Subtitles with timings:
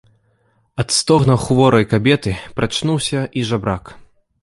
[0.83, 3.83] Ад стогнаў хворай кабеты прачнуўся і жабрак.